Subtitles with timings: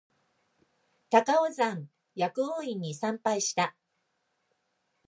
[1.11, 3.75] 高尾山薬王院に参拝した